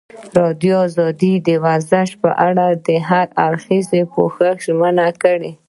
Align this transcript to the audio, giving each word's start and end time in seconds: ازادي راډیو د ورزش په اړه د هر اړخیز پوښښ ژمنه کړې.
ازادي 0.37 0.69
راډیو 0.99 1.33
د 1.47 1.49
ورزش 1.65 2.09
په 2.21 2.29
اړه 2.47 2.65
د 2.87 2.89
هر 3.09 3.27
اړخیز 3.45 3.87
پوښښ 4.13 4.55
ژمنه 4.67 5.07
کړې. 5.21 5.51